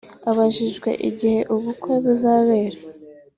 Abajijwe 0.29 0.89
igihe 1.09 1.39
ubukwe 1.53 1.93
buzabera 2.03 2.77